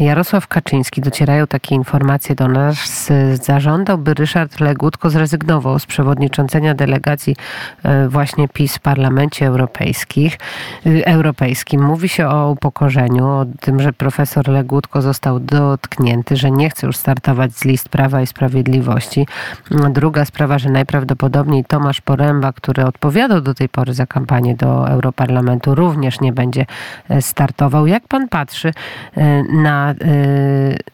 Jarosław 0.00 0.48
Kaczyński, 0.48 1.00
docierają 1.00 1.46
takie 1.46 1.74
informacje 1.74 2.34
do 2.34 2.48
nas, 2.48 3.08
zażądał, 3.42 3.98
by 3.98 4.14
Ryszard 4.14 4.60
Legutko 4.60 5.10
zrezygnował 5.10 5.78
z 5.78 5.86
przewodniczącenia 5.86 6.74
delegacji 6.74 7.36
e, 7.82 8.08
właśnie 8.08 8.48
PiS 8.48 8.76
w 8.76 8.80
Parlamencie 8.80 9.46
Europejskich, 9.46 10.38
e, 10.86 11.06
Europejskim. 11.06 11.82
Mówi 11.84 12.08
się 12.08 12.28
o 12.28 12.50
upokorzeniu, 12.50 13.26
o 13.26 13.46
tym, 13.60 13.80
że 13.80 13.92
profesor 13.92 14.48
Legutko 14.48 15.02
został 15.02 15.40
dotknięty, 15.40 16.36
że 16.36 16.50
nie 16.50 16.70
chce 16.70 16.86
już 16.86 16.96
startować 16.96 17.52
z 17.52 17.64
list 17.64 17.88
Prawa 17.88 18.22
i 18.22 18.26
Sprawiedliwości. 18.26 19.26
Druga 19.90 20.24
sprawa, 20.24 20.58
że 20.58 20.70
najprawdopodobniej 20.70 21.64
Tomasz 21.64 22.00
Poręba, 22.00 22.52
który 22.52 22.84
odpowiadał 22.84 23.40
do 23.40 23.54
tej 23.54 23.68
pory 23.68 23.94
za 23.94 24.06
kampanię 24.06 24.54
do 24.54 24.69
Europarlamentu 24.70 25.74
również 25.74 26.20
nie 26.20 26.32
będzie 26.32 26.66
e, 27.08 27.22
startował. 27.22 27.86
Jak 27.86 28.08
pan 28.08 28.28
patrzy 28.28 28.72
e, 29.16 29.42
na, 29.42 29.90
e, 29.90 29.94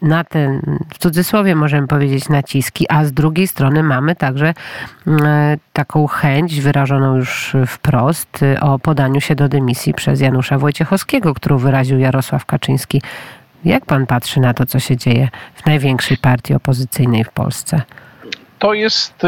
na 0.03 0.25
te, 0.25 0.61
w 0.95 0.99
cudzysłowie 0.99 1.55
możemy 1.55 1.87
powiedzieć, 1.87 2.29
naciski, 2.29 2.87
a 2.89 3.05
z 3.05 3.13
drugiej 3.13 3.47
strony 3.47 3.83
mamy 3.83 4.17
także 4.17 4.55
taką 5.73 6.07
chęć 6.07 6.61
wyrażoną 6.61 7.17
już 7.17 7.57
wprost 7.67 8.45
o 8.61 8.79
podaniu 8.79 9.21
się 9.21 9.35
do 9.35 9.49
dymisji 9.49 9.95
przez 9.95 10.21
Janusza 10.21 10.59
Wojciechowskiego, 10.59 11.35
którą 11.35 11.59
wyraził 11.59 11.99
Jarosław 11.99 12.47
Kaczyński. 12.47 13.03
Jak 13.65 13.87
pan 13.87 14.07
patrzy 14.07 14.41
na 14.41 14.55
to, 14.55 14.67
co 14.67 14.81
się 14.81 14.97
dzieje 14.97 15.29
w 15.55 15.67
największej 15.67 16.17
partii 16.17 16.55
opozycyjnej 16.55 17.25
w 17.25 17.31
Polsce? 17.31 17.83
To 18.59 18.75
jest 18.75 19.23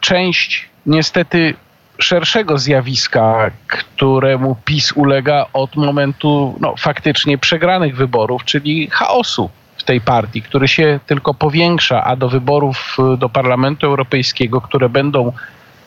część 0.00 0.68
niestety 0.86 1.54
szerszego 2.02 2.58
zjawiska, 2.58 3.50
któremu 3.66 4.56
PiS 4.64 4.92
ulega 4.92 5.46
od 5.52 5.76
momentu 5.76 6.54
no, 6.60 6.74
faktycznie 6.78 7.38
przegranych 7.38 7.96
wyborów, 7.96 8.44
czyli 8.44 8.88
chaosu 8.90 9.50
w 9.76 9.82
tej 9.84 10.00
partii, 10.00 10.42
który 10.42 10.68
się 10.68 11.00
tylko 11.06 11.34
powiększa, 11.34 12.04
a 12.04 12.16
do 12.16 12.28
wyborów 12.28 12.96
y, 13.14 13.16
do 13.16 13.28
Parlamentu 13.28 13.86
Europejskiego, 13.86 14.60
które 14.60 14.88
będą 14.88 15.32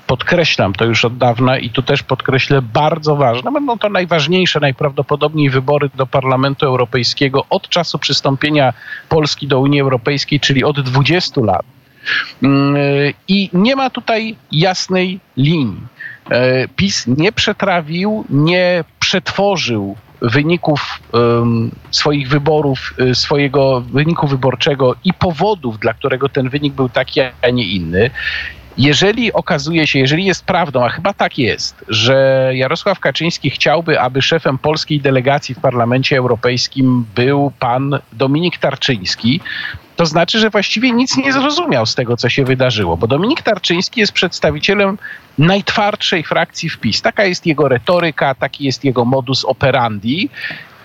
podkreślam 0.07 0.74
to 0.74 0.86
już 0.86 1.05
od 1.05 1.17
dawna 1.17 1.57
i 1.57 1.69
tu 1.69 1.81
też 1.81 2.03
podkreślę 2.03 2.62
bardzo 2.62 3.15
ważne, 3.15 3.51
będą 3.51 3.77
to 3.77 3.89
najważniejsze 3.89 4.60
najprawdopodobniej 4.60 5.50
wybory 5.50 5.89
do 5.95 6.05
Parlamentu 6.05 6.65
Europejskiego 6.65 7.45
od 7.50 7.69
czasu 7.69 8.00
przystąpienia 8.00 8.74
Polski 9.10 9.48
do 9.48 9.60
Unii 9.60 9.81
Europejskiej, 9.81 10.39
czyli 10.39 10.63
od 10.63 10.81
20 10.81 11.41
lat. 11.41 11.65
Mm, 12.43 12.75
y, 12.75 13.13
I 13.27 13.50
nie 13.53 13.75
ma 13.75 13.89
tutaj 13.89 14.36
jasnej 14.51 15.19
linii. 15.38 15.94
E, 16.32 16.67
PiS 16.67 17.08
nie 17.08 17.32
przetrawił, 17.32 18.25
nie 18.29 18.84
przetworzył 19.00 19.96
wyników 20.22 21.00
um, 21.13 21.72
swoich 21.91 22.29
wyborów, 22.29 22.94
e, 23.00 23.15
swojego 23.15 23.82
wyniku 23.82 24.27
wyborczego 24.27 24.96
i 25.03 25.13
powodów, 25.13 25.79
dla 25.79 25.94
którego 25.94 26.29
ten 26.29 26.50
wynik 26.50 26.74
był 26.74 26.89
taki, 26.89 27.22
a 27.22 27.50
nie 27.50 27.67
inny. 27.67 28.10
Jeżeli 28.77 29.34
okazuje 29.34 29.88
się, 29.88 30.00
jeżeli 30.00 30.25
jest 30.25 30.46
prawdą, 30.46 30.86
a 30.86 30.89
chyba 30.89 31.13
tak 31.13 31.38
jest, 31.38 31.86
że 31.88 32.50
Jarosław 32.53 33.00
Kaczyński 33.00 33.50
chciałby, 33.50 34.00
aby 34.00 34.22
szefem 34.22 34.58
polskiej 34.58 35.01
delegacji 35.01 35.55
w 35.55 35.60
Parlamencie 35.60 36.17
Europejskim 36.17 37.05
był 37.15 37.51
pan 37.60 38.00
Dominik 38.13 38.58
Tarczyński, 38.58 39.41
to 39.96 40.05
znaczy, 40.05 40.39
że 40.39 40.50
właściwie 40.50 40.91
nic 40.91 41.17
nie 41.17 41.34
zrozumiał 41.34 41.86
z 41.86 41.96
tego, 41.96 42.17
co 42.17 42.29
się 42.29 42.46
wydarzyło, 42.46 42.98
bo 42.98 43.08
Dominik 43.08 43.41
Tarczyński 43.41 44.00
jest 44.00 44.12
przedstawicielem 44.12 44.98
najtwardszej 45.38 46.24
frakcji 46.24 46.70
w 46.70 46.77
PiS. 46.77 47.01
Taka 47.01 47.25
jest 47.25 47.46
jego 47.46 47.67
retoryka, 47.67 48.36
taki 48.36 48.65
jest 48.65 48.84
jego 48.84 49.05
modus 49.05 49.46
operandi 49.46 50.29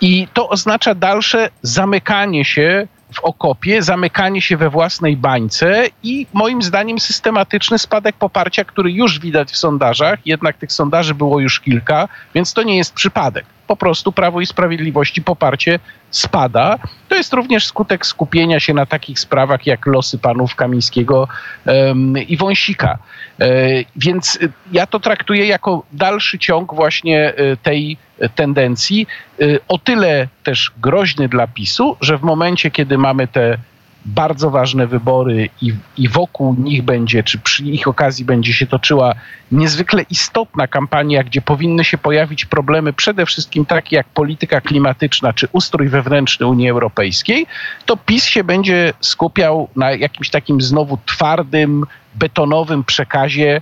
i 0.01 0.27
to 0.33 0.49
oznacza 0.49 0.95
dalsze 0.95 1.49
zamykanie 1.61 2.45
się 2.45 2.87
w 3.13 3.19
okopie, 3.19 3.81
zamykanie 3.81 4.41
się 4.41 4.57
we 4.57 4.69
własnej 4.69 5.17
bańce 5.17 5.85
i 6.03 6.27
moim 6.33 6.61
zdaniem 6.61 6.99
systematyczny 6.99 7.79
spadek 7.79 8.15
poparcia, 8.15 8.65
który 8.65 8.91
już 8.91 9.19
widać 9.19 9.51
w 9.51 9.57
sondażach, 9.57 10.19
jednak 10.25 10.57
tych 10.57 10.71
sondaży 10.71 11.13
było 11.13 11.39
już 11.39 11.59
kilka, 11.59 12.07
więc 12.35 12.53
to 12.53 12.63
nie 12.63 12.77
jest 12.77 12.93
przypadek 12.93 13.45
po 13.71 13.75
prostu 13.75 14.11
Prawo 14.11 14.41
i 14.41 14.45
Sprawiedliwości 14.45 15.21
poparcie 15.21 15.79
spada. 16.09 16.77
To 17.09 17.15
jest 17.15 17.33
również 17.33 17.65
skutek 17.65 18.05
skupienia 18.05 18.59
się 18.59 18.73
na 18.73 18.85
takich 18.85 19.19
sprawach 19.19 19.67
jak 19.67 19.85
losy 19.85 20.17
panów 20.17 20.55
Kamińskiego 20.55 21.27
um, 21.65 22.17
i 22.17 22.37
Wąsika. 22.37 22.97
E, 23.39 23.47
więc 23.95 24.39
ja 24.71 24.87
to 24.87 24.99
traktuję 24.99 25.45
jako 25.45 25.83
dalszy 25.91 26.39
ciąg 26.39 26.75
właśnie 26.75 27.33
e, 27.35 27.57
tej 27.57 27.97
tendencji, 28.35 29.07
e, 29.41 29.45
o 29.67 29.77
tyle 29.77 30.27
też 30.43 30.71
groźny 30.81 31.29
dla 31.29 31.47
PiSu, 31.47 31.97
że 32.01 32.17
w 32.17 32.21
momencie, 32.21 32.71
kiedy 32.71 32.97
mamy 32.97 33.27
te 33.27 33.57
bardzo 34.05 34.49
ważne 34.49 34.87
wybory 34.87 35.49
i, 35.61 35.73
i 35.97 36.09
wokół 36.09 36.55
nich 36.59 36.81
będzie, 36.81 37.23
czy 37.23 37.39
przy 37.39 37.63
ich 37.63 37.87
okazji 37.87 38.25
będzie 38.25 38.53
się 38.53 38.67
toczyła 38.67 39.13
niezwykle 39.51 40.05
istotna 40.09 40.67
kampania, 40.67 41.23
gdzie 41.23 41.41
powinny 41.41 41.83
się 41.83 41.97
pojawić 41.97 42.45
problemy 42.45 42.93
przede 42.93 43.25
wszystkim 43.25 43.65
takie 43.65 43.95
jak 43.95 44.07
polityka 44.07 44.61
klimatyczna 44.61 45.33
czy 45.33 45.47
ustrój 45.51 45.89
wewnętrzny 45.89 46.47
Unii 46.47 46.69
Europejskiej, 46.69 47.45
to 47.85 47.97
PiS 47.97 48.25
się 48.25 48.43
będzie 48.43 48.93
skupiał 49.01 49.67
na 49.75 49.91
jakimś 49.91 50.29
takim 50.29 50.61
znowu 50.61 50.97
twardym, 51.05 51.85
betonowym 52.15 52.83
przekazie 52.83 53.61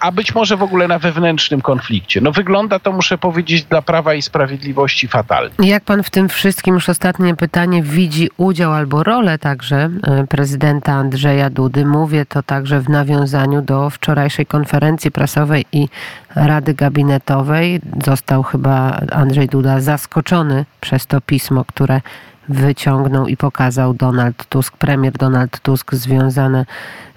a 0.00 0.12
być 0.12 0.34
może 0.34 0.56
w 0.56 0.62
ogóle 0.62 0.88
na 0.88 0.98
wewnętrznym 0.98 1.60
konflikcie. 1.60 2.20
No 2.20 2.32
wygląda 2.32 2.78
to, 2.78 2.92
muszę 2.92 3.18
powiedzieć, 3.18 3.64
dla 3.64 3.82
Prawa 3.82 4.14
i 4.14 4.22
Sprawiedliwości 4.22 5.08
fatalnie. 5.08 5.52
Jak 5.58 5.84
pan 5.84 6.02
w 6.02 6.10
tym 6.10 6.28
wszystkim, 6.28 6.74
już 6.74 6.88
ostatnie 6.88 7.36
pytanie, 7.36 7.82
widzi 7.82 8.28
udział 8.36 8.72
albo 8.72 9.02
rolę 9.02 9.38
także 9.38 9.90
e, 10.02 10.26
prezydenta 10.26 10.92
Andrzeja 10.92 11.50
Dudy? 11.50 11.86
Mówię 11.86 12.26
to 12.26 12.42
także 12.42 12.80
w 12.80 12.88
nawiązaniu 12.88 13.62
do 13.62 13.90
wczorajszej 13.90 14.46
konferencji 14.46 15.10
prasowej 15.10 15.64
i 15.72 15.88
Rady 16.34 16.74
Gabinetowej. 16.74 17.80
Został 18.04 18.42
chyba 18.42 19.00
Andrzej 19.12 19.48
Duda 19.48 19.80
zaskoczony 19.80 20.64
przez 20.80 21.06
to 21.06 21.20
pismo, 21.20 21.64
które 21.64 22.00
wyciągnął 22.52 23.26
i 23.26 23.36
pokazał 23.36 23.94
Donald 23.94 24.46
Tusk, 24.48 24.76
premier 24.76 25.12
Donald 25.12 25.60
Tusk, 25.60 25.94
związane 25.94 26.64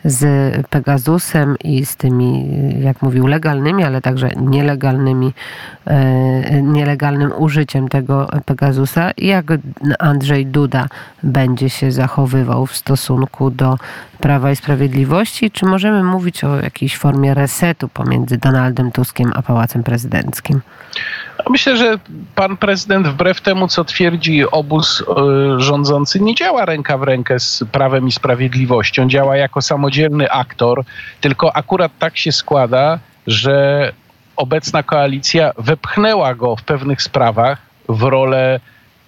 z 0.05 0.67
Pegasusem 0.67 1.55
i 1.63 1.85
z 1.85 1.95
tymi, 1.95 2.49
jak 2.81 3.01
mówił, 3.01 3.27
legalnymi, 3.27 3.83
ale 3.83 4.01
także 4.01 4.29
nielegalnymi, 4.35 5.33
e, 5.87 6.61
nielegalnym 6.61 7.31
użyciem 7.37 7.87
tego 7.87 8.27
Pegasusa. 8.45 9.11
Jak 9.17 9.45
Andrzej 9.99 10.45
Duda 10.45 10.87
będzie 11.23 11.69
się 11.69 11.91
zachowywał 11.91 12.65
w 12.65 12.75
stosunku 12.75 13.51
do 13.51 13.77
Prawa 14.19 14.51
i 14.51 14.55
Sprawiedliwości? 14.55 15.51
Czy 15.51 15.65
możemy 15.65 16.03
mówić 16.03 16.43
o 16.43 16.55
jakiejś 16.55 16.97
formie 16.97 17.33
resetu 17.33 17.87
pomiędzy 17.87 18.37
Donaldem 18.37 18.91
Tuskiem 18.91 19.31
a 19.35 19.41
Pałacem 19.41 19.83
Prezydenckim? 19.83 20.61
Myślę, 21.49 21.77
że 21.77 21.99
pan 22.35 22.57
prezydent, 22.57 23.07
wbrew 23.07 23.41
temu, 23.41 23.67
co 23.67 23.83
twierdzi 23.83 24.51
obóz 24.51 25.01
y, 25.01 25.05
rządzący, 25.57 26.19
nie 26.19 26.35
działa 26.35 26.65
ręka 26.65 26.97
w 26.97 27.03
rękę 27.03 27.39
z 27.39 27.63
prawem 27.71 28.07
i 28.07 28.11
sprawiedliwością. 28.11 29.07
Działa 29.07 29.37
jako 29.37 29.61
samodzielny 29.61 30.31
aktor, 30.31 30.83
tylko 31.21 31.55
akurat 31.55 31.91
tak 31.99 32.17
się 32.17 32.31
składa, 32.31 32.99
że 33.27 33.91
obecna 34.35 34.83
koalicja 34.83 35.51
wepchnęła 35.57 36.35
go 36.35 36.55
w 36.55 36.63
pewnych 36.63 37.01
sprawach 37.01 37.57
w 37.89 38.03
rolę 38.03 38.59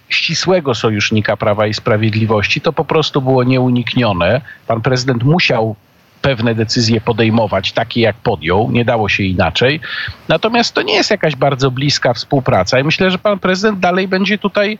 ścisłego 0.08 0.74
sojusznika 0.74 1.36
Prawa 1.36 1.66
i 1.66 1.74
Sprawiedliwości. 1.74 2.60
To 2.60 2.72
po 2.72 2.84
prostu 2.84 3.22
było 3.22 3.44
nieuniknione. 3.44 4.40
Pan 4.66 4.80
prezydent 4.80 5.22
musiał 5.22 5.76
pewne 6.22 6.54
decyzje 6.54 7.00
podejmować, 7.00 7.72
takie 7.72 8.00
jak 8.00 8.16
podjął, 8.16 8.70
nie 8.70 8.84
dało 8.84 9.08
się 9.08 9.22
inaczej. 9.22 9.80
Natomiast 10.28 10.74
to 10.74 10.82
nie 10.82 10.94
jest 10.94 11.10
jakaś 11.10 11.36
bardzo 11.36 11.70
bliska 11.70 12.14
współpraca 12.14 12.80
i 12.80 12.84
myślę, 12.84 13.10
że 13.10 13.18
pan 13.18 13.38
prezydent 13.38 13.78
dalej 13.78 14.08
będzie 14.08 14.38
tutaj 14.38 14.78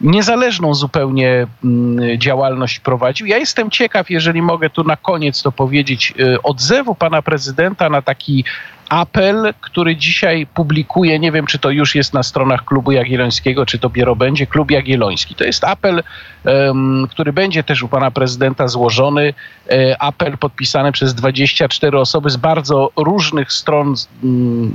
niezależną 0.00 0.74
zupełnie 0.74 1.46
mm, 1.64 2.18
działalność 2.18 2.80
prowadził. 2.80 3.26
Ja 3.26 3.38
jestem 3.38 3.70
ciekaw, 3.70 4.10
jeżeli 4.10 4.42
mogę 4.42 4.70
tu 4.70 4.84
na 4.84 4.96
koniec 4.96 5.42
to 5.42 5.52
powiedzieć, 5.52 6.14
y, 6.20 6.42
odzewu 6.42 6.94
pana 6.94 7.22
prezydenta 7.22 7.88
na 7.90 8.02
taki 8.02 8.44
apel, 8.88 9.54
który 9.60 9.96
dzisiaj 9.96 10.46
publikuje, 10.46 11.18
nie 11.18 11.32
wiem 11.32 11.46
czy 11.46 11.58
to 11.58 11.70
już 11.70 11.94
jest 11.94 12.14
na 12.14 12.22
stronach 12.22 12.64
Klubu 12.64 12.92
Jagiellońskiego, 12.92 13.66
czy 13.66 13.78
dopiero 13.78 14.16
będzie, 14.16 14.46
Klub 14.46 14.70
Jagielloński. 14.70 15.34
To 15.34 15.44
jest 15.44 15.64
apel, 15.64 16.02
um, 16.44 17.06
który 17.10 17.32
będzie 17.32 17.64
też 17.64 17.82
u 17.82 17.88
pana 17.88 18.10
prezydenta 18.10 18.68
złożony, 18.68 19.34
e, 19.70 20.02
apel 20.02 20.38
podpisany 20.38 20.92
przez 20.92 21.14
24 21.14 21.98
osoby 21.98 22.30
z 22.30 22.36
bardzo 22.36 22.90
różnych 22.96 23.52
stron 23.52 23.94
um, 24.22 24.74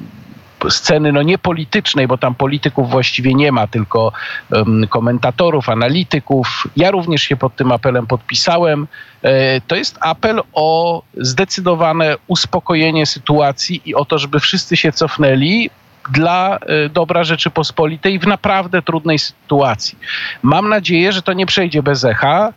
sceny 0.70 1.12
no 1.12 1.22
nie 1.22 1.38
politycznej, 1.38 2.08
bo 2.08 2.18
tam 2.18 2.36
polityków 2.36 2.90
właściwie 2.90 3.34
nie 3.34 3.52
ma, 3.52 3.68
tylko 3.68 4.12
um, 4.52 4.88
komentatorów, 4.88 5.70
analityków. 5.70 6.68
Ja 6.76 6.92
również 6.92 7.22
się 7.22 7.36
pod 7.36 7.56
tym 7.56 7.72
apelem 7.72 8.08
podpisałem. 8.08 8.88
E, 9.22 9.62
to 9.62 9.76
jest 9.76 9.98
apel 10.02 10.42
o 10.54 11.02
zdecydowane 11.18 12.16
uspokojenie 12.28 13.06
sytuacji 13.06 13.82
i 13.86 13.96
o 13.96 14.06
to, 14.06 14.20
żeby 14.20 14.40
wszyscy 14.40 14.78
się 14.78 14.92
cofnęli 14.92 15.70
dla 16.12 16.58
e, 16.58 16.90
dobra 16.90 17.24
Rzeczypospolitej 17.24 18.20
w 18.20 18.28
naprawdę 18.28 18.82
trudnej 18.82 19.20
sytuacji. 19.20 19.98
Mam 20.42 20.70
nadzieję, 20.70 21.12
że 21.12 21.22
to 21.22 21.34
nie 21.34 21.46
przejdzie 21.46 21.84
bez 21.84 22.04
echa, 22.04 22.54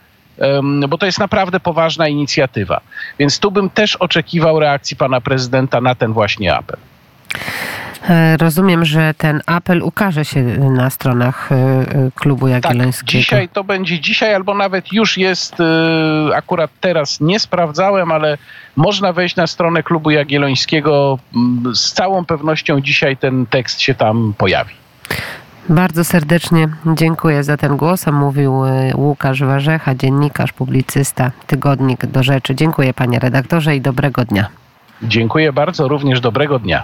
bo 0.88 0.98
to 0.98 1.06
jest 1.06 1.18
naprawdę 1.18 1.60
poważna 1.60 2.08
inicjatywa. 2.08 2.80
Więc 3.18 3.38
tu 3.38 3.50
bym 3.50 3.70
też 3.70 3.96
oczekiwał 3.96 4.60
reakcji 4.60 4.96
pana 4.96 5.20
prezydenta 5.20 5.80
na 5.80 5.94
ten 5.94 6.12
właśnie 6.12 6.54
apel. 6.54 6.76
E, 8.08 8.36
rozumiem, 8.36 8.84
że 8.84 9.14
ten 9.18 9.42
apel 9.46 9.82
ukaże 9.82 10.24
się 10.24 10.42
na 10.58 10.90
stronach 10.90 11.52
e, 11.52 11.54
e, 11.54 12.10
klubu 12.14 12.48
tak, 12.48 12.64
Jagiellońskiego. 12.64 13.12
Tak, 13.12 13.20
dzisiaj 13.22 13.48
to 13.48 13.64
będzie 13.64 14.00
dzisiaj, 14.00 14.34
albo 14.34 14.54
nawet 14.54 14.92
już 14.92 15.18
jest, 15.18 15.54
akurat 16.34 16.70
teraz 16.80 17.20
nie 17.20 17.40
sprawdzałem, 17.40 18.12
ale 18.12 18.38
można 18.76 19.12
wejść 19.12 19.36
na 19.36 19.46
stronę 19.46 19.82
klubu 19.82 20.10
Jagiellońskiego. 20.10 21.18
Z 21.74 21.92
całą 21.92 22.24
pewnością 22.24 22.80
dzisiaj 22.80 23.16
ten 23.16 23.46
tekst 23.46 23.80
się 23.80 23.94
tam 23.94 24.34
pojawi. 24.38 24.74
Bardzo 25.68 26.04
serdecznie 26.04 26.68
dziękuję 26.86 27.44
za 27.44 27.56
ten 27.56 27.76
głos. 27.76 28.06
Mówił 28.06 28.62
Łukasz 28.94 29.42
Warzecha, 29.42 29.94
dziennikarz, 29.94 30.52
publicysta, 30.52 31.30
tygodnik 31.46 32.06
do 32.06 32.22
rzeczy. 32.22 32.54
Dziękuję 32.54 32.94
panie 32.94 33.18
redaktorze 33.18 33.76
i 33.76 33.80
dobrego 33.80 34.24
dnia. 34.24 34.48
Dziękuję 35.02 35.52
bardzo, 35.52 35.88
również 35.88 36.20
dobrego 36.20 36.58
dnia. 36.58 36.74